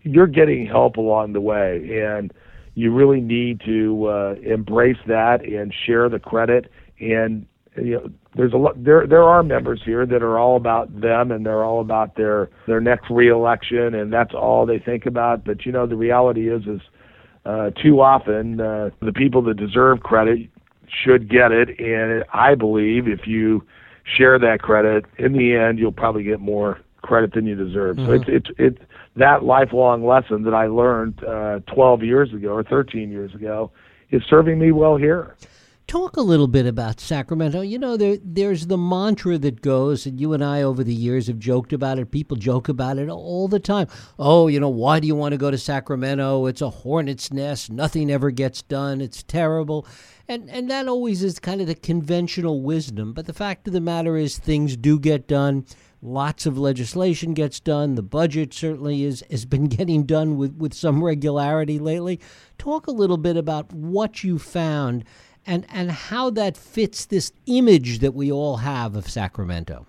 you're 0.02 0.26
getting 0.26 0.66
help 0.66 0.96
along 0.96 1.32
the 1.32 1.40
way, 1.40 2.02
and 2.02 2.32
you 2.74 2.92
really 2.92 3.20
need 3.20 3.60
to 3.64 4.06
uh, 4.06 4.34
embrace 4.42 4.98
that 5.06 5.44
and 5.44 5.72
share 5.86 6.08
the 6.08 6.18
credit. 6.18 6.70
And 7.00 7.46
you 7.76 7.94
know, 7.94 8.10
there's 8.34 8.52
a 8.52 8.56
lot. 8.56 8.82
There 8.82 9.06
there 9.06 9.22
are 9.22 9.42
members 9.42 9.80
here 9.84 10.06
that 10.06 10.22
are 10.22 10.38
all 10.38 10.56
about 10.56 11.00
them, 11.00 11.30
and 11.30 11.44
they're 11.44 11.64
all 11.64 11.80
about 11.80 12.16
their 12.16 12.50
their 12.66 12.80
next 12.80 13.10
reelection, 13.10 13.94
and 13.94 14.12
that's 14.12 14.34
all 14.34 14.66
they 14.66 14.78
think 14.78 15.06
about. 15.06 15.44
But 15.44 15.64
you 15.66 15.72
know, 15.72 15.86
the 15.86 15.96
reality 15.96 16.50
is 16.50 16.62
is 16.66 16.80
uh, 17.44 17.70
too 17.82 18.00
often 18.00 18.60
uh, 18.60 18.90
the 19.00 19.12
people 19.12 19.42
that 19.42 19.56
deserve 19.56 20.00
credit 20.00 20.48
should 21.04 21.28
get 21.28 21.52
it, 21.52 21.78
and 21.80 22.24
I 22.32 22.54
believe 22.54 23.08
if 23.08 23.26
you 23.26 23.64
share 24.16 24.38
that 24.38 24.60
credit, 24.60 25.04
in 25.18 25.32
the 25.32 25.56
end, 25.56 25.78
you'll 25.78 25.92
probably 25.92 26.22
get 26.22 26.40
more 26.40 26.80
credit 27.02 27.32
than 27.34 27.46
you 27.46 27.54
deserve. 27.54 27.96
Mm-hmm. 27.96 28.06
So 28.06 28.12
it's 28.12 28.28
it's 28.28 28.58
it's 28.58 28.78
that 29.16 29.42
lifelong 29.44 30.06
lesson 30.06 30.42
that 30.44 30.54
I 30.54 30.66
learned 30.66 31.22
uh, 31.24 31.60
12 31.74 32.02
years 32.02 32.32
ago 32.32 32.48
or 32.48 32.62
13 32.62 33.10
years 33.10 33.34
ago 33.34 33.70
is 34.10 34.22
serving 34.28 34.58
me 34.58 34.72
well 34.72 34.96
here. 34.96 35.36
Talk 35.86 36.16
a 36.16 36.20
little 36.20 36.48
bit 36.48 36.66
about 36.66 36.98
Sacramento. 36.98 37.60
You 37.60 37.78
know, 37.78 37.96
there, 37.96 38.18
there's 38.20 38.66
the 38.66 38.76
mantra 38.76 39.38
that 39.38 39.62
goes, 39.62 40.04
and 40.04 40.20
you 40.20 40.32
and 40.32 40.42
I 40.42 40.62
over 40.62 40.82
the 40.82 40.92
years 40.92 41.28
have 41.28 41.38
joked 41.38 41.72
about 41.72 42.00
it. 42.00 42.10
People 42.10 42.36
joke 42.36 42.68
about 42.68 42.98
it 42.98 43.08
all 43.08 43.46
the 43.46 43.60
time. 43.60 43.86
Oh, 44.18 44.48
you 44.48 44.58
know, 44.58 44.68
why 44.68 44.98
do 44.98 45.06
you 45.06 45.14
want 45.14 45.32
to 45.32 45.38
go 45.38 45.48
to 45.48 45.56
Sacramento? 45.56 46.46
It's 46.46 46.60
a 46.60 46.70
hornet's 46.70 47.32
nest. 47.32 47.70
Nothing 47.70 48.10
ever 48.10 48.32
gets 48.32 48.62
done. 48.62 49.00
It's 49.00 49.22
terrible. 49.22 49.86
And, 50.26 50.50
and 50.50 50.68
that 50.70 50.88
always 50.88 51.22
is 51.22 51.38
kind 51.38 51.60
of 51.60 51.68
the 51.68 51.76
conventional 51.76 52.62
wisdom. 52.62 53.12
But 53.12 53.26
the 53.26 53.32
fact 53.32 53.68
of 53.68 53.72
the 53.72 53.80
matter 53.80 54.16
is, 54.16 54.38
things 54.38 54.76
do 54.76 54.98
get 54.98 55.28
done 55.28 55.66
Lots 56.02 56.46
of 56.46 56.58
legislation 56.58 57.34
gets 57.34 57.58
done. 57.58 57.94
The 57.94 58.02
budget 58.02 58.52
certainly 58.52 59.04
is 59.04 59.24
has 59.30 59.44
been 59.44 59.64
getting 59.68 60.04
done 60.04 60.36
with, 60.36 60.54
with 60.56 60.74
some 60.74 61.02
regularity 61.02 61.78
lately. 61.78 62.20
Talk 62.58 62.86
a 62.86 62.92
little 62.92 63.16
bit 63.16 63.36
about 63.36 63.72
what 63.72 64.22
you 64.22 64.38
found 64.38 65.04
and, 65.46 65.66
and 65.72 65.90
how 65.90 66.30
that 66.30 66.56
fits 66.56 67.06
this 67.06 67.32
image 67.46 68.00
that 68.00 68.14
we 68.14 68.30
all 68.30 68.58
have 68.58 68.96
of 68.96 69.08
Sacramento. 69.08 69.86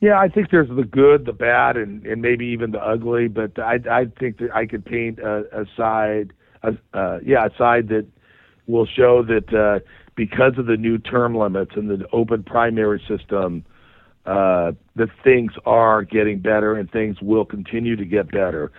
Yeah, 0.00 0.18
I 0.18 0.28
think 0.28 0.50
there's 0.50 0.68
the 0.68 0.84
good, 0.84 1.26
the 1.26 1.32
bad, 1.32 1.76
and, 1.76 2.06
and 2.06 2.22
maybe 2.22 2.46
even 2.46 2.70
the 2.70 2.78
ugly. 2.78 3.26
But 3.26 3.58
I 3.58 3.80
I 3.90 4.06
think 4.18 4.38
that 4.38 4.54
I 4.54 4.66
could 4.66 4.84
paint 4.84 5.18
a, 5.18 5.44
a 5.52 5.64
side, 5.76 6.32
a, 6.62 6.76
uh, 6.94 7.18
yeah, 7.24 7.46
a 7.46 7.56
side 7.56 7.88
that 7.88 8.06
will 8.68 8.86
show 8.86 9.24
that 9.24 9.52
uh, 9.52 9.80
because 10.14 10.56
of 10.56 10.66
the 10.66 10.76
new 10.76 10.98
term 10.98 11.34
limits 11.34 11.72
and 11.74 11.90
the 11.90 12.06
open 12.12 12.44
primary 12.44 13.02
system, 13.08 13.64
uh, 14.28 14.72
that 14.96 15.08
things 15.24 15.52
are 15.64 16.02
getting 16.02 16.38
better 16.38 16.74
and 16.74 16.90
things 16.90 17.16
will 17.22 17.46
continue 17.46 17.96
to 17.96 18.04
get 18.04 18.30
better. 18.30 18.70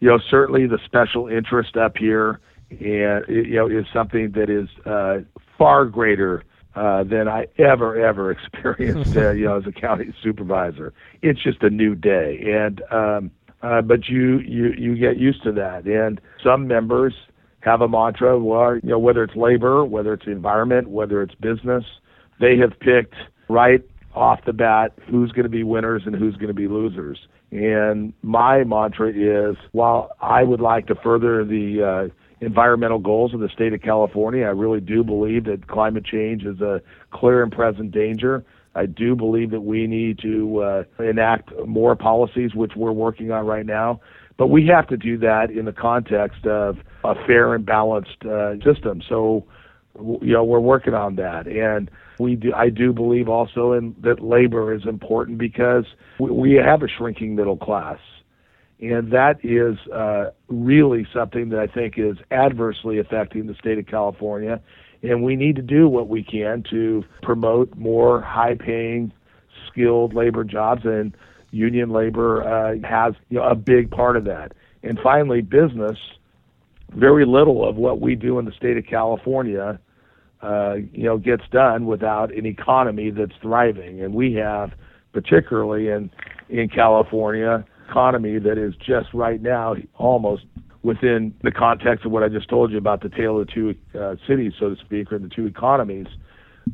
You 0.00 0.08
know, 0.08 0.18
certainly 0.30 0.66
the 0.66 0.78
special 0.84 1.28
interest 1.28 1.78
up 1.78 1.96
here, 1.96 2.40
and 2.70 3.24
you 3.26 3.54
know, 3.54 3.68
is 3.68 3.86
something 3.90 4.32
that 4.32 4.50
is 4.50 4.68
uh, 4.84 5.20
far 5.56 5.86
greater 5.86 6.44
uh, 6.76 7.04
than 7.04 7.26
I 7.26 7.46
ever 7.56 7.98
ever 7.98 8.30
experienced. 8.36 9.16
Uh, 9.16 9.30
you 9.30 9.46
know, 9.46 9.56
as 9.56 9.66
a 9.66 9.72
county 9.72 10.12
supervisor, 10.22 10.92
it's 11.22 11.42
just 11.42 11.62
a 11.62 11.70
new 11.70 11.94
day, 11.94 12.40
and 12.46 12.82
um, 12.92 13.30
uh, 13.62 13.80
but 13.80 14.08
you 14.08 14.40
you 14.40 14.74
you 14.76 14.94
get 14.94 15.16
used 15.16 15.42
to 15.44 15.52
that. 15.52 15.86
And 15.86 16.20
some 16.44 16.68
members 16.68 17.14
have 17.60 17.80
a 17.80 17.88
mantra, 17.88 18.38
well, 18.38 18.76
you 18.76 18.90
know, 18.90 18.98
whether 18.98 19.24
it's 19.24 19.34
labor, 19.34 19.86
whether 19.86 20.12
it's 20.12 20.26
environment, 20.26 20.90
whether 20.90 21.22
it's 21.22 21.34
business, 21.34 21.84
they 22.40 22.58
have 22.58 22.78
picked 22.78 23.14
right 23.48 23.82
off 24.18 24.40
the 24.44 24.52
bat 24.52 24.92
who's 25.08 25.30
going 25.32 25.44
to 25.44 25.48
be 25.50 25.62
winners 25.62 26.02
and 26.04 26.14
who's 26.14 26.34
going 26.34 26.48
to 26.48 26.54
be 26.54 26.66
losers. 26.66 27.18
And 27.52 28.12
my 28.22 28.64
mantra 28.64 29.10
is 29.10 29.56
while 29.72 30.10
I 30.20 30.42
would 30.42 30.60
like 30.60 30.86
to 30.88 30.96
further 30.96 31.44
the 31.44 32.10
uh, 32.10 32.44
environmental 32.44 32.98
goals 32.98 33.32
of 33.32 33.40
the 33.40 33.48
state 33.48 33.72
of 33.72 33.80
California, 33.80 34.44
I 34.44 34.50
really 34.50 34.80
do 34.80 35.04
believe 35.04 35.44
that 35.44 35.68
climate 35.68 36.04
change 36.04 36.42
is 36.44 36.60
a 36.60 36.82
clear 37.12 37.42
and 37.42 37.52
present 37.52 37.92
danger. 37.92 38.44
I 38.74 38.86
do 38.86 39.14
believe 39.14 39.50
that 39.52 39.60
we 39.60 39.86
need 39.86 40.18
to 40.20 40.62
uh, 40.62 41.02
enact 41.02 41.50
more 41.66 41.96
policies, 41.96 42.54
which 42.54 42.72
we're 42.76 42.92
working 42.92 43.30
on 43.30 43.46
right 43.46 43.66
now. 43.66 44.00
But 44.36 44.48
we 44.48 44.66
have 44.66 44.86
to 44.88 44.96
do 44.96 45.16
that 45.18 45.50
in 45.50 45.64
the 45.64 45.72
context 45.72 46.44
of 46.46 46.76
a 47.04 47.14
fair 47.26 47.54
and 47.54 47.64
balanced 47.64 48.24
uh, 48.24 48.54
system. 48.62 49.02
So, 49.08 49.44
you 50.00 50.32
know, 50.32 50.44
we're 50.44 50.60
working 50.60 50.94
on 50.94 51.16
that. 51.16 51.46
And 51.46 51.90
we 52.18 52.36
do, 52.36 52.52
I 52.54 52.68
do 52.68 52.92
believe 52.92 53.28
also 53.28 53.72
in 53.72 53.94
that 54.00 54.20
labor 54.20 54.74
is 54.74 54.86
important 54.86 55.38
because 55.38 55.84
we 56.18 56.54
have 56.54 56.82
a 56.82 56.88
shrinking 56.88 57.36
middle 57.36 57.56
class. 57.56 57.98
And 58.80 59.12
that 59.12 59.44
is 59.44 59.76
uh, 59.92 60.30
really 60.48 61.06
something 61.12 61.48
that 61.48 61.58
I 61.58 61.66
think 61.66 61.94
is 61.96 62.16
adversely 62.30 62.98
affecting 62.98 63.46
the 63.46 63.54
state 63.54 63.78
of 63.78 63.86
California. 63.86 64.60
And 65.02 65.22
we 65.22 65.36
need 65.36 65.56
to 65.56 65.62
do 65.62 65.88
what 65.88 66.08
we 66.08 66.22
can 66.22 66.64
to 66.70 67.04
promote 67.22 67.74
more 67.76 68.20
high 68.20 68.54
paying, 68.54 69.12
skilled 69.68 70.14
labor 70.14 70.44
jobs. 70.44 70.82
And 70.84 71.16
union 71.50 71.90
labor 71.90 72.42
uh, 72.42 72.76
has 72.86 73.14
you 73.30 73.38
know, 73.38 73.44
a 73.44 73.54
big 73.54 73.90
part 73.90 74.16
of 74.16 74.24
that. 74.24 74.52
And 74.82 74.98
finally, 75.02 75.40
business. 75.40 75.98
Very 76.90 77.26
little 77.26 77.68
of 77.68 77.76
what 77.76 78.00
we 78.00 78.14
do 78.14 78.38
in 78.38 78.46
the 78.46 78.52
state 78.52 78.78
of 78.78 78.86
California 78.86 79.78
uh, 80.42 80.76
you 80.92 81.04
know, 81.04 81.18
gets 81.18 81.42
done 81.50 81.86
without 81.86 82.32
an 82.32 82.46
economy 82.46 83.10
that's 83.10 83.32
thriving. 83.42 84.02
And 84.02 84.14
we 84.14 84.34
have, 84.34 84.72
particularly 85.12 85.88
in 85.88 86.10
in 86.48 86.68
California, 86.68 87.64
economy 87.88 88.38
that 88.38 88.56
is 88.56 88.74
just 88.76 89.12
right 89.12 89.42
now 89.42 89.74
almost 89.96 90.44
within 90.82 91.34
the 91.42 91.50
context 91.50 92.06
of 92.06 92.12
what 92.12 92.22
I 92.22 92.28
just 92.28 92.48
told 92.48 92.70
you 92.70 92.78
about 92.78 93.02
the 93.02 93.08
tale 93.08 93.40
of 93.40 93.48
two 93.52 93.74
uh, 93.98 94.16
cities, 94.26 94.52
so 94.58 94.70
to 94.70 94.76
speak, 94.76 95.12
or 95.12 95.18
the 95.18 95.28
two 95.28 95.46
economies. 95.46 96.06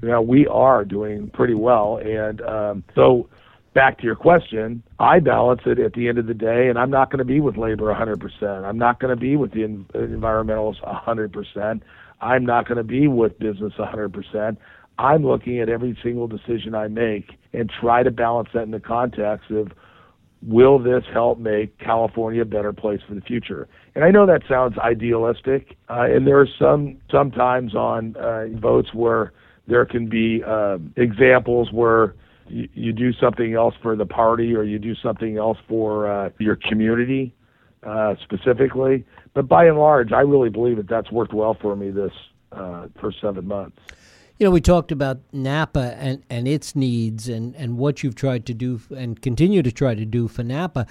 You 0.03 0.09
know, 0.09 0.23
we 0.23 0.47
are 0.47 0.85
doing 0.85 1.31
pretty 1.31 1.55
well, 1.55 1.99
and 1.99 2.41
um, 2.43 2.85
so 2.95 3.29
back 3.75 3.99
to 3.99 4.05
your 4.05 4.17
question, 4.17 4.83
I 4.99 5.19
balance 5.21 5.63
it 5.67 5.79
at 5.79 5.93
the 5.93 6.09
end 6.09 6.19
of 6.19 6.27
the 6.27 6.35
day, 6.35 6.69
and 6.69 6.79
I'm 6.79 6.91
not 6.91 7.11
going 7.11 7.19
to 7.19 7.25
be 7.25 7.41
with 7.41 7.57
labor 7.57 7.93
100%. 7.93 8.65
I'm 8.65 8.79
not 8.79 9.01
going 9.01 9.15
to 9.15 9.21
be 9.21 9.37
with 9.37 9.53
the 9.53 9.65
en- 9.65 9.87
environmentalists 9.95 10.83
100%. 10.83 11.81
I'm 12.25 12.47
not 12.47 12.67
going 12.67 12.79
to 12.79 12.85
be 12.85 13.07
with 13.07 13.39
business 13.39 13.75
100%. 13.79 14.57
I'm 14.99 15.27
looking 15.27 15.61
at 15.61 15.69
every 15.69 15.97
single 16.03 16.27
decision 16.27 16.75
I 16.75 16.89
make 16.89 17.33
and 17.53 17.71
try 17.81 18.03
to 18.03 18.11
balance 18.11 18.49
that 18.55 18.63
in 18.63 18.71
the 18.71 18.81
context 18.81 19.51
of 19.51 19.73
will 20.47 20.79
this 20.79 21.05
help 21.13 21.39
make 21.39 21.79
California 21.79 22.43
a 22.43 22.47
better 22.47 22.73
place 22.73 23.01
for 23.07 23.15
the 23.15 23.21
future? 23.21 23.69
And 23.95 24.05
I 24.05 24.11
know 24.11 24.27
that 24.27 24.43
sounds 24.49 24.79
idealistic, 24.79 25.77
uh, 25.91 26.07
and 26.09 26.27
there 26.27 26.41
are 26.41 26.49
some 26.59 26.99
sometimes 27.11 27.75
on 27.75 28.17
uh, 28.17 28.47
votes 28.59 28.95
where 28.95 29.33
there 29.67 29.85
can 29.85 30.09
be 30.09 30.43
uh, 30.47 30.79
examples 30.97 31.73
where 31.73 32.15
you, 32.49 32.69
you, 32.75 32.93
do 32.93 33.13
something 33.15 33.55
else 33.55 33.75
for 33.83 33.97
the 33.97 34.05
party 34.05 34.55
or 34.55 34.63
you 34.63 34.79
do 34.79 34.95
something 34.97 35.39
else 35.39 35.59
for 35.67 36.11
uh, 36.11 36.31
your 36.39 36.57
community 36.57 37.35
uh, 37.85 38.15
specifically. 38.23 39.05
But 39.35 39.49
by 39.49 39.67
and 39.67 39.79
large, 39.79 40.13
I 40.13 40.21
really 40.21 40.51
believe 40.51 40.77
that 40.77 40.89
that's 40.89 41.11
worked 41.11 41.33
well 41.33 41.55
for 41.55 41.77
me 41.77 41.91
this 41.91 42.13
uh, 42.53 42.89
first 43.01 43.21
seven 43.21 43.47
months. 43.47 43.79
You 44.39 44.45
know, 44.45 44.51
we 44.51 44.61
talked 44.61 44.91
about 44.91 45.21
Napa 45.33 45.95
and, 45.97 46.23
and 46.29 46.49
its 46.49 46.75
needs 46.75 47.29
and, 47.29 47.55
and 47.55 47.79
what 47.79 48.03
you've 48.03 48.17
tried 48.17 48.47
to 48.47 48.55
do 48.55 48.81
and 48.97 49.21
continue 49.21 49.63
to 49.63 49.71
try 49.71 49.95
to 49.95 50.05
do 50.05 50.27
for 50.27 50.43
Napa. 50.43 50.87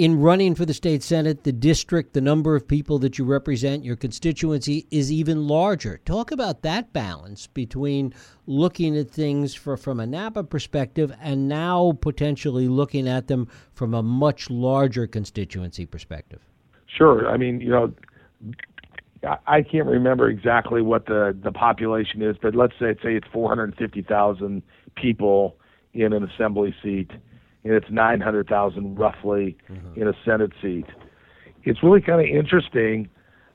In 0.00 0.18
running 0.18 0.54
for 0.54 0.64
the 0.64 0.72
state 0.72 1.02
senate, 1.02 1.44
the 1.44 1.52
district, 1.52 2.14
the 2.14 2.22
number 2.22 2.56
of 2.56 2.66
people 2.66 2.98
that 3.00 3.18
you 3.18 3.26
represent, 3.26 3.84
your 3.84 3.96
constituency 3.96 4.86
is 4.90 5.12
even 5.12 5.46
larger. 5.46 6.00
Talk 6.06 6.32
about 6.32 6.62
that 6.62 6.94
balance 6.94 7.46
between 7.48 8.14
looking 8.46 8.96
at 8.96 9.10
things 9.10 9.54
for, 9.54 9.76
from 9.76 10.00
a 10.00 10.06
Napa 10.06 10.42
perspective 10.42 11.12
and 11.20 11.48
now 11.50 11.98
potentially 12.00 12.66
looking 12.66 13.06
at 13.06 13.26
them 13.26 13.46
from 13.74 13.92
a 13.92 14.02
much 14.02 14.48
larger 14.48 15.06
constituency 15.06 15.84
perspective. 15.84 16.40
Sure. 16.86 17.28
I 17.28 17.36
mean, 17.36 17.60
you 17.60 17.68
know, 17.68 17.92
I 19.46 19.60
can't 19.60 19.86
remember 19.86 20.30
exactly 20.30 20.80
what 20.80 21.04
the 21.04 21.36
the 21.44 21.52
population 21.52 22.22
is, 22.22 22.36
but 22.40 22.54
let's 22.54 22.72
say 22.80 22.94
say 23.02 23.16
it's 23.16 23.28
450,000 23.30 24.62
people 24.94 25.58
in 25.92 26.14
an 26.14 26.24
assembly 26.24 26.74
seat, 26.82 27.10
and 27.64 27.74
it's 27.74 27.90
900,000 27.90 28.96
roughly 28.96 29.56
mm-hmm. 29.70 30.00
in 30.00 30.08
a 30.08 30.12
Senate 30.24 30.52
seat. 30.62 30.86
It's 31.64 31.82
really 31.82 32.00
kind 32.00 32.20
of 32.20 32.26
interesting 32.26 33.08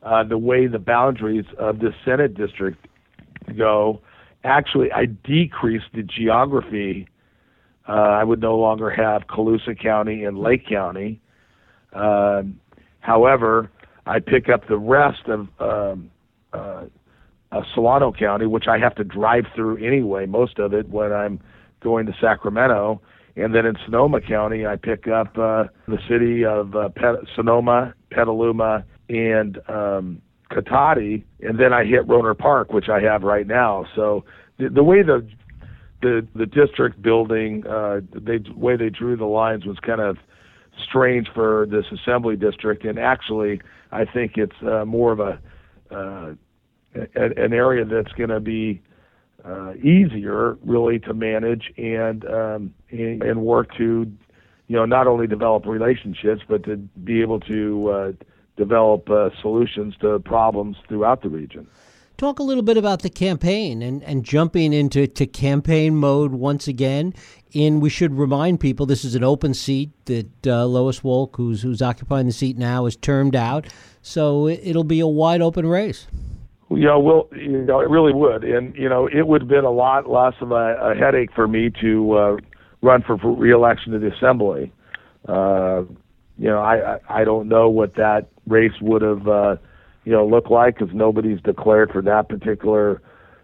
uh, 0.04 0.24
the 0.24 0.38
way 0.38 0.68
the 0.68 0.80
boundaries 0.80 1.46
of 1.58 1.80
the 1.80 1.92
Senate 2.04 2.36
district 2.36 2.86
go. 3.58 4.02
Actually, 4.44 4.92
I 4.92 5.06
decreased 5.06 5.86
the 5.94 6.04
geography. 6.04 7.08
Uh, 7.88 7.92
I 7.92 8.24
would 8.24 8.42
no 8.42 8.58
longer 8.58 8.90
have 8.90 9.24
Colusa 9.28 9.80
County 9.82 10.24
and 10.24 10.38
Lake 10.38 10.68
County. 10.68 11.20
Uh, 11.94 12.44
However, 13.06 13.70
I 14.08 14.20
pick 14.20 14.50
up 14.50 14.68
the 14.68 14.80
rest 14.80 15.28
of 15.28 15.48
um, 15.60 16.10
uh, 16.54 16.86
uh, 17.52 17.62
Solano 17.76 18.12
County, 18.12 18.48
which 18.48 18.66
I 18.68 18.80
have 18.80 18.96
to 18.96 19.04
drive 19.04 19.46
through 19.56 19.78
anyway, 19.78 20.26
most 20.26 20.58
of 20.58 20.74
it 20.74 20.90
when 20.90 21.14
I'm 21.14 21.40
going 21.82 22.08
to 22.08 22.14
Sacramento. 22.20 23.00
And 23.36 23.54
then 23.54 23.65
in 23.65 23.75
Sonoma 23.86 24.22
County, 24.22 24.65
I 24.65 24.77
pick 24.77 25.08
up 25.08 25.38
uh, 25.38 25.65
the 25.88 25.98
city 26.10 26.46
of 26.46 26.75
uh, 26.75 26.89
Pet- 26.89 27.27
Sonoma, 27.36 27.94
Petaluma, 28.10 28.86
and 29.10 29.60
um, 29.68 30.22
Cotati, 30.51 31.24
and 31.42 31.60
then 31.60 31.74
I 31.74 31.84
hit 31.84 32.08
Rohnert 32.08 32.38
Park, 32.38 32.72
which 32.72 32.88
I 32.89 33.01
have 33.01 33.24
right 33.24 33.46
now. 33.46 33.86
So 33.96 34.24
the, 34.58 34.70
the 34.70 34.84
way 34.84 35.04
the 35.04 35.27
the 36.01 36.27
the 36.36 36.46
district 36.46 37.01
building, 37.01 37.65
uh, 37.68 38.01
they 38.13 38.38
the 38.38 38.54
way 38.56 38.77
they 38.77 38.89
drew 38.89 39.18
the 39.18 39.25
lines 39.25 39.65
was 39.65 39.77
kind 39.80 40.01
of 40.01 40.18
strange 40.88 41.27
for 41.34 41.68
this 41.70 41.86
assembly 41.92 42.36
district, 42.36 42.86
and 42.86 43.00
actually, 43.00 43.62
I 43.92 44.06
think 44.06 44.34
it's 44.36 44.56
uh, 44.62 44.86
more 44.86 45.12
of 45.12 45.20
a, 45.20 45.39
uh, 45.92 46.34
an 47.15 47.54
area 47.54 47.86
that's 47.86 48.12
going 48.13 48.30
to 48.30 48.39
be 48.39 48.82
uh, 49.46 49.74
easier, 49.75 50.58
really, 50.64 51.00
to 51.00 51.14
manage 51.14 51.72
and, 51.78 52.25
um, 52.25 52.74
and 52.90 53.22
and 53.22 53.42
work 53.42 53.75
to, 53.78 54.12
you 54.68 54.75
know, 54.75 54.86
not 54.86 55.08
only 55.08 55.28
develop 55.28 55.66
relationships, 55.66 56.42
but 56.48 56.64
to 56.64 56.78
be 56.78 57.22
able 57.22 57.40
to 57.42 57.90
uh, 57.90 58.12
develop 58.58 59.10
uh, 59.10 59.30
solutions 59.42 59.96
to 60.02 60.20
problems 60.20 60.78
throughout 60.88 61.22
the 61.22 61.30
region. 61.30 61.68
Talk 62.18 62.40
a 62.40 62.44
little 62.44 62.64
bit 62.64 62.78
about 62.78 63.02
the 63.02 63.10
campaign 63.10 63.82
and, 63.82 64.02
and 64.04 64.24
jumping 64.24 64.72
into 64.72 65.06
to 65.06 65.28
campaign 65.28 65.98
mode 65.98 66.32
once 66.32 66.66
again. 66.66 67.14
And 67.54 67.82
we 67.82 67.90
should 67.90 68.18
remind 68.18 68.62
people 68.62 68.86
this 68.86 69.04
is 69.04 69.16
an 69.16 69.24
open 69.24 69.54
seat 69.54 69.92
that 70.06 70.48
uh, 70.48 70.66
Lois 70.66 71.02
Wolk, 71.02 71.36
who's 71.36 71.62
who's 71.62 71.82
occupying 71.82 72.25
the 72.25 72.32
seat 72.32 72.58
now, 72.58 72.86
is 72.86 72.96
termed 72.96 73.36
out. 73.36 73.68
So 74.02 74.48
it, 74.48 74.75
will 74.75 74.86
be 74.86 75.02
a 75.02 75.08
wide 75.08 75.42
open 75.42 75.66
race. 75.66 76.08
Know, 76.70 77.00
well, 77.00 77.30
you 77.32 77.62
know, 77.62 77.80
it 77.80 77.90
really 77.90 78.14
would, 78.14 78.44
and 78.44 78.76
you 78.76 78.90
know, 78.90 79.08
it 79.08 79.28
would 79.28 79.42
have 79.42 79.50
been 79.50 79.66
a 79.66 79.72
lot 79.72 80.10
less 80.10 80.34
of 80.42 80.52
a, 80.52 80.78
a 80.82 80.96
headache 80.96 81.30
for 81.34 81.48
me 81.48 81.72
to 81.82 82.14
uh, 82.14 82.38
run 82.82 83.04
for 83.04 83.16
reelection 83.16 83.94
to 83.94 84.00
the 84.00 84.12
assembly. 84.14 84.74
Uh, 85.28 85.84
you 86.38 86.50
know, 86.50 86.60
I, 86.60 86.96
I 86.96 87.22
I 87.22 87.24
don't 87.24 87.48
know 87.48 87.70
what 87.70 87.96
that 87.96 88.28
race 88.48 88.74
would 88.82 89.04
have. 89.04 89.28
Uh, 89.28 89.56
you 90.06 90.12
know 90.12 90.26
look 90.26 90.50
like 90.50 90.78
because 90.78 90.94
nobody's 90.96 91.42
declared 91.42 91.92
for 91.92 92.02
that 92.02 92.30
particular 92.30 93.02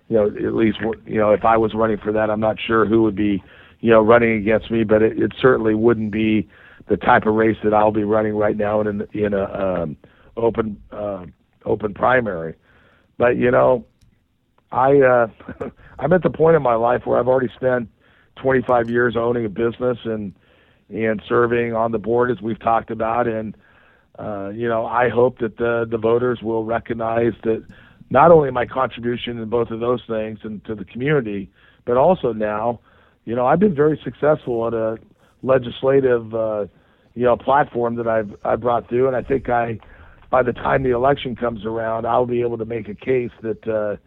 you 0.07 0.15
know 0.15 0.27
at 0.27 0.53
least 0.55 0.77
you 1.05 1.19
know 1.19 1.31
if 1.31 1.43
I 1.43 1.57
was 1.57 1.73
running 1.73 1.97
for 1.97 2.13
that 2.13 2.29
I'm 2.29 2.39
not 2.39 2.57
sure 2.65 2.85
who 2.85 3.03
would 3.03 3.15
be 3.15 3.43
you 3.81 3.89
know 3.89 4.01
running 4.01 4.37
against 4.37 4.71
me 4.71 4.83
but 4.83 5.01
it, 5.01 5.19
it 5.21 5.33
certainly 5.41 5.75
wouldn't 5.75 6.11
be 6.11 6.47
the 6.87 6.97
type 6.97 7.25
of 7.25 7.33
race 7.33 7.57
that 7.63 7.73
I'll 7.73 7.91
be 7.91 8.03
running 8.03 8.35
right 8.35 8.55
now 8.55 8.79
in 8.81 9.05
in 9.13 9.33
a 9.33 9.43
um, 9.43 9.97
open 10.37 10.81
uh, 10.91 11.25
open 11.65 11.93
primary 11.93 12.55
but 13.17 13.37
you 13.37 13.51
know 13.51 13.85
I 14.71 14.99
uh, 14.99 15.27
I'm 15.99 16.13
at 16.13 16.23
the 16.23 16.29
point 16.29 16.55
in 16.55 16.61
my 16.61 16.75
life 16.75 17.05
where 17.05 17.19
I've 17.19 17.27
already 17.27 17.51
spent 17.55 17.89
25 18.37 18.89
years 18.89 19.15
owning 19.17 19.45
a 19.45 19.49
business 19.49 19.97
and 20.05 20.33
and 20.89 21.21
serving 21.27 21.73
on 21.73 21.91
the 21.91 21.99
board 21.99 22.31
as 22.31 22.41
we've 22.41 22.59
talked 22.59 22.91
about. 22.91 23.27
And 23.27 23.55
uh, 24.19 24.49
you 24.49 24.67
know 24.67 24.85
I 24.85 25.09
hope 25.09 25.39
that 25.39 25.57
the 25.57 25.85
the 25.89 25.97
voters 25.97 26.41
will 26.41 26.63
recognize 26.63 27.33
that 27.43 27.65
not 28.09 28.31
only 28.31 28.51
my 28.51 28.65
contribution 28.65 29.39
in 29.39 29.49
both 29.49 29.71
of 29.71 29.79
those 29.79 30.01
things 30.07 30.39
and 30.43 30.63
to 30.65 30.75
the 30.75 30.83
community 30.85 31.49
but 31.85 31.97
also 31.97 32.33
now 32.33 32.79
you 33.25 33.35
know 33.35 33.45
I've 33.45 33.59
been 33.59 33.75
very 33.75 33.99
successful 34.03 34.67
at 34.67 34.73
a 34.73 34.97
legislative 35.43 36.33
uh, 36.33 36.65
you 37.13 37.23
know 37.23 37.37
platform 37.37 37.95
that 37.95 38.07
I've 38.07 38.35
I 38.43 38.55
brought 38.55 38.89
through. 38.89 39.07
And 39.07 39.15
I 39.15 39.21
think 39.21 39.49
I 39.49 39.79
by 40.31 40.41
the 40.41 40.53
time 40.53 40.81
the 40.81 40.89
election 40.89 41.35
comes 41.35 41.65
around 41.65 42.07
I'll 42.07 42.25
be 42.25 42.41
able 42.41 42.57
to 42.57 42.65
make 42.65 42.89
a 42.89 42.95
case 42.95 43.31
that 43.43 43.67
uh, 43.67 43.97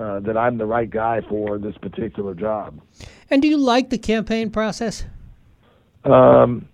uh, 0.00 0.20
that 0.20 0.36
I'm 0.36 0.58
the 0.58 0.66
right 0.66 0.88
guy 0.88 1.20
for 1.28 1.58
this 1.58 1.76
particular 1.78 2.34
job. 2.34 2.80
And 3.28 3.42
do 3.42 3.48
you 3.48 3.58
like 3.58 3.90
the 3.90 3.98
campaign 3.98 4.50
process? 4.50 5.04
Um, 6.04 6.68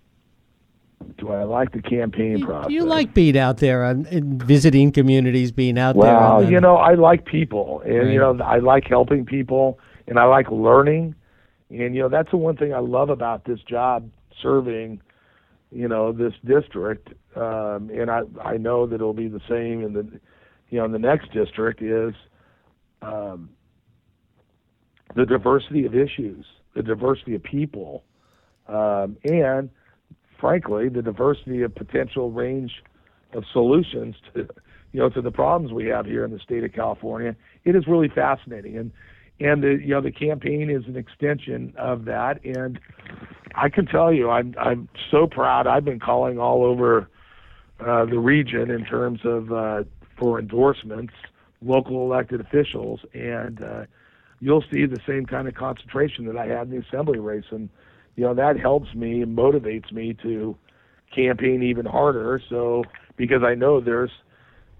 do 1.19 1.31
I 1.31 1.45
like 1.45 1.73
the 1.73 1.83
campaign 1.83 2.39
you, 2.39 2.47
process? 2.47 2.69
Do 2.69 2.75
you 2.75 2.85
like 2.85 3.15
being 3.15 3.37
out 3.37 3.59
there 3.59 3.85
and, 3.85 4.07
and 4.07 4.43
visiting 4.43 4.93
communities, 4.93 5.51
being 5.51 5.79
out 5.79 5.97
well, 5.97 6.07
there? 6.07 6.21
Well, 6.21 6.53
you 6.53 6.61
know, 6.61 6.77
I 6.77 6.95
like 6.95 7.25
people, 7.25 7.83
and 7.85 7.99
right. 7.99 8.13
you 8.13 8.19
know, 8.19 8.39
I 8.43 8.59
like 8.59 8.85
helping 8.87 9.25
people, 9.25 9.79
and 10.07 10.19
I 10.19 10.25
like 10.25 10.51
learning, 10.51 11.15
and 11.71 11.95
you 11.95 12.03
know, 12.03 12.09
that's 12.09 12.31
the 12.31 12.37
one 12.37 12.57
thing 12.57 12.73
I 12.75 12.79
love 12.79 13.11
about 13.11 13.45
this 13.45 13.61
job, 13.61 14.09
serving, 14.43 15.01
you 15.73 15.89
know, 15.89 16.13
this 16.13 16.33
district, 16.45 17.09
um, 17.37 17.91
and 17.91 18.11
I 18.11 18.23
I 18.43 18.57
know 18.57 18.87
that 18.87 18.97
it'll 18.97 19.13
be 19.13 19.29
the 19.29 19.41
same 19.49 19.83
in 19.83 19.93
the, 19.93 20.21
you 20.71 20.79
know, 20.79 20.85
in 20.85 20.93
the 20.93 20.99
next 20.99 21.33
district 21.33 21.83
is 21.83 22.15
um, 23.03 23.51
the 25.15 25.27
diversity 25.27 25.85
of 25.85 25.95
issues, 25.95 26.45
the 26.75 26.83
diversity 26.83 27.35
of 27.35 27.43
people, 27.43 28.05
um, 28.69 29.17
and 29.25 29.71
frankly, 30.41 30.89
the 30.89 31.03
diversity 31.03 31.63
of 31.63 31.75
potential 31.75 32.31
range 32.31 32.73
of 33.33 33.45
solutions 33.53 34.15
to 34.35 34.49
you 34.93 35.01
know 35.01 35.09
to 35.11 35.21
the 35.21 35.31
problems 35.31 35.73
we 35.73 35.87
have 35.87 36.07
here 36.07 36.25
in 36.25 36.31
the 36.31 36.39
state 36.39 36.65
of 36.65 36.73
California. 36.73 37.35
It 37.65 37.75
is 37.75 37.87
really 37.89 38.09
fascinating, 38.09 38.77
and 38.79 38.93
and 39.41 39.63
the 39.63 39.79
you 39.83 39.89
know 39.89 40.01
the 40.01 40.13
campaign 40.13 40.71
is 40.71 40.85
an 40.87 40.97
extension 40.97 41.75
of 41.77 42.05
that. 42.07 42.45
And 42.45 42.79
I 43.55 43.69
can 43.69 43.87
tell 43.87 44.13
you, 44.13 44.31
I'm 44.31 44.55
I'm 44.59 44.89
so 45.11 45.27
proud. 45.27 45.67
I've 45.67 45.85
been 45.85 46.01
calling 46.01 46.39
all 46.39 46.65
over 46.65 47.09
uh, 47.81 48.07
the 48.07 48.19
region 48.19 48.71
in 48.71 48.85
terms 48.85 49.21
of 49.25 49.53
uh, 49.53 49.85
for 50.19 50.39
endorsements 50.39 51.13
local 51.63 52.03
elected 52.03 52.41
officials, 52.41 53.01
and 53.15 53.63
uh, 53.63 53.85
you'll 54.41 54.65
see 54.73 54.87
the 54.87 55.01
same 55.07 55.27
kind 55.27 55.49
of 55.49 55.55
concentration 55.55 56.27
that 56.27 56.37
I 56.37 56.47
had 56.47 56.69
in 56.69 56.71
the 56.71 56.87
assembly 56.87 57.19
race, 57.19 57.47
and 57.51 57.69
you 58.17 58.25
know 58.25 58.35
that 58.35 58.59
helps 58.59 58.95
me 58.95 59.23
and 59.23 59.37
motivates 59.37 59.93
me 59.93 60.17
to 60.23 60.57
campaign 61.15 61.63
even 61.63 61.87
harder. 61.87 62.41
So 62.49 62.85
because 63.17 63.43
I 63.43 63.55
know 63.55 63.81
there's 63.81 64.11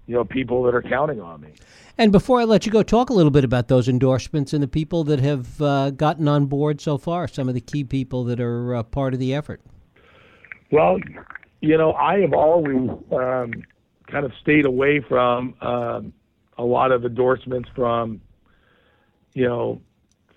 you 0.07 0.15
know 0.15 0.23
people 0.23 0.63
that 0.63 0.73
are 0.73 0.81
counting 0.81 1.21
on 1.21 1.41
me. 1.41 1.53
And 1.97 2.11
before 2.11 2.39
I 2.39 2.45
let 2.45 2.65
you 2.65 2.71
go, 2.71 2.81
talk 2.81 3.09
a 3.09 3.13
little 3.13 3.31
bit 3.31 3.43
about 3.43 3.67
those 3.67 3.89
endorsements 3.89 4.53
and 4.53 4.63
the 4.63 4.67
people 4.67 5.03
that 5.05 5.19
have 5.19 5.61
uh, 5.61 5.91
gotten 5.91 6.27
on 6.27 6.45
board 6.45 6.79
so 6.81 6.97
far. 6.97 7.27
Some 7.27 7.47
of 7.47 7.53
the 7.53 7.61
key 7.61 7.83
people 7.83 8.23
that 8.25 8.39
are 8.39 8.75
uh, 8.75 8.83
part 8.83 9.13
of 9.13 9.19
the 9.19 9.33
effort. 9.33 9.61
Well, 10.71 10.97
you 11.61 11.77
know, 11.77 11.93
I 11.93 12.19
have 12.19 12.33
always 12.33 12.89
um, 13.11 13.51
kind 14.07 14.25
of 14.25 14.31
stayed 14.41 14.65
away 14.65 15.01
from 15.07 15.55
um, 15.61 16.13
a 16.57 16.63
lot 16.63 16.91
of 16.91 17.05
endorsements 17.05 17.69
from, 17.75 18.21
you 19.33 19.47
know, 19.47 19.81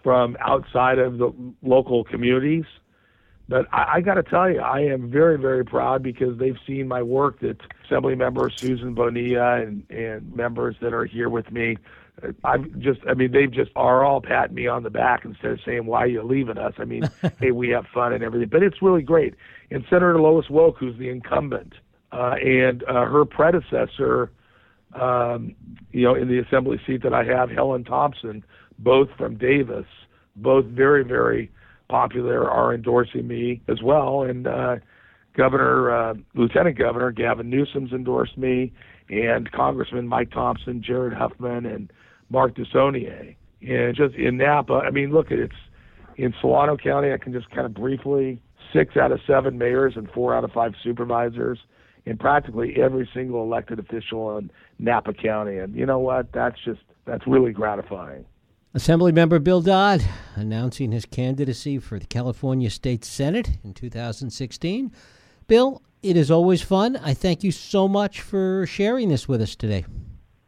from 0.03 0.37
outside 0.41 0.99
of 0.99 1.19
the 1.19 1.33
local 1.63 2.05
communities. 2.05 2.65
But 3.51 3.67
I, 3.73 3.97
I 3.97 4.01
got 4.01 4.15
to 4.15 4.23
tell 4.23 4.49
you, 4.49 4.61
I 4.61 4.81
am 4.83 5.11
very, 5.11 5.37
very 5.37 5.65
proud 5.65 6.05
because 6.05 6.39
they've 6.39 6.57
seen 6.67 6.87
my 6.87 7.03
work. 7.03 7.41
That 7.41 7.57
Assembly 7.85 8.15
member 8.15 8.49
Susan 8.49 8.95
Bonilla 8.95 9.61
and 9.61 9.85
and 9.91 10.35
members 10.35 10.77
that 10.81 10.95
are 10.95 11.05
here 11.05 11.29
with 11.29 11.51
me, 11.51 11.77
I've 12.45 12.79
just, 12.79 13.01
I 13.09 13.15
mean, 13.15 13.33
they've 13.33 13.51
just 13.51 13.73
are 13.75 14.05
all 14.05 14.21
patting 14.21 14.55
me 14.55 14.69
on 14.69 14.85
the 14.85 14.91
back 14.91 15.25
instead 15.25 15.51
of 15.51 15.59
saying 15.67 15.85
why 15.85 16.05
are 16.05 16.07
you 16.07 16.23
leaving 16.23 16.59
us. 16.59 16.75
I 16.79 16.85
mean, 16.85 17.11
hey, 17.41 17.51
we 17.51 17.71
have 17.71 17.87
fun 17.93 18.13
and 18.13 18.23
everything, 18.23 18.49
but 18.49 18.63
it's 18.63 18.81
really 18.81 19.03
great. 19.03 19.35
And 19.73 19.85
Senator 19.91 20.21
Lois 20.21 20.47
Wolk, 20.47 20.77
who's 20.79 20.97
the 20.97 21.09
incumbent, 21.09 21.75
uh, 22.13 22.37
and 22.41 22.85
uh, 22.85 23.05
her 23.07 23.25
predecessor 23.25 24.31
um, 24.95 25.55
you 25.93 26.05
know, 26.05 26.15
in 26.15 26.29
the 26.29 26.39
assembly 26.39 26.81
seat 26.87 27.03
that 27.03 27.15
I 27.15 27.25
have, 27.25 27.51
Helen 27.51 27.85
Thompson, 27.85 28.45
both 28.79 29.09
from 29.17 29.37
Davis, 29.37 29.87
both 30.37 30.65
very, 30.67 31.05
very 31.05 31.51
popular, 31.91 32.49
are 32.49 32.73
endorsing 32.73 33.27
me 33.27 33.61
as 33.69 33.83
well. 33.83 34.23
And 34.23 34.47
uh, 34.47 34.77
Governor, 35.37 35.91
uh, 35.91 36.15
Lieutenant 36.35 36.79
Governor 36.79 37.11
Gavin 37.11 37.51
Newsom's 37.51 37.93
endorsed 37.93 38.39
me, 38.39 38.73
and 39.09 39.51
Congressman 39.53 40.07
Mike 40.09 40.31
Thompson, 40.31 40.83
Jared 40.83 41.13
Huffman, 41.13 41.67
and 41.67 41.93
Mark 42.31 42.55
DeSaulnier. 42.55 43.35
And 43.63 43.97
just 43.97 44.15
in 44.15 44.39
Napa, 44.39 44.75
I 44.87 44.91
mean, 44.91 45.11
look, 45.11 45.31
it's 45.31 45.53
in 46.17 46.33
Solano 46.41 46.77
County. 46.77 47.13
I 47.13 47.19
can 47.19 47.33
just 47.33 47.51
kind 47.51 47.67
of 47.67 47.75
briefly 47.75 48.41
six 48.73 48.97
out 48.97 49.13
of 49.13 49.21
seven 49.27 49.59
mayors 49.59 49.95
and 49.97 50.09
four 50.13 50.35
out 50.35 50.45
of 50.45 50.53
five 50.53 50.73
supervisors 50.83 51.59
and 52.07 52.19
practically 52.19 52.75
every 52.81 53.09
single 53.13 53.43
elected 53.43 53.79
official 53.79 54.39
in 54.39 54.51
Napa 54.79 55.13
County. 55.13 55.59
And 55.59 55.75
you 55.75 55.87
know 55.87 55.99
what? 55.99 56.33
That's 56.33 56.57
just 56.65 56.81
that's 57.05 57.27
really 57.27 57.53
gratifying. 57.53 58.25
Assemblymember 58.73 59.43
Bill 59.43 59.63
Dodd 59.63 60.05
announcing 60.37 60.93
his 60.93 61.05
candidacy 61.05 61.81
for 61.81 61.99
the 61.99 62.07
California 62.07 62.71
State 62.71 63.05
Senate 63.05 63.59
in 63.65 63.75
2016. 63.75 64.93
Bill, 65.49 65.83
it 66.05 66.17
is 66.17 66.31
always 66.31 66.63
fun. 66.63 66.97
I 66.99 67.13
thank 67.13 67.43
you 67.43 67.51
so 67.51 67.89
much 67.89 68.21
for 68.21 68.65
sharing 68.67 69.09
this 69.09 69.27
with 69.27 69.43
us 69.43 69.57
today. 69.57 69.87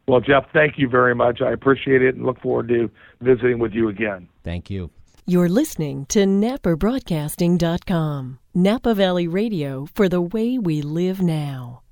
Well, 0.07 0.21
Jeff, 0.21 0.45
thank 0.53 0.77
you 0.77 0.87
very 0.87 1.13
much. 1.13 1.41
I 1.41 1.51
appreciate 1.51 2.01
it 2.01 2.15
and 2.15 2.25
look 2.25 2.39
forward 2.39 2.69
to 2.69 2.89
visiting 3.19 3.59
with 3.59 3.73
you 3.73 3.89
again. 3.89 4.29
Thank 4.41 4.69
you. 4.69 4.89
You're 5.25 5.49
listening 5.49 6.05
to 6.07 6.19
NapaBroadcasting.com, 6.19 8.39
Napa 8.53 8.93
Valley 8.93 9.27
Radio 9.27 9.85
for 9.93 10.07
the 10.07 10.21
way 10.21 10.57
we 10.57 10.81
live 10.81 11.21
now. 11.21 11.82